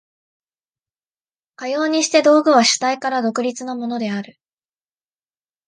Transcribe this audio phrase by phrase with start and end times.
[1.55, 4.39] かようにして道具は主体から独立なものである。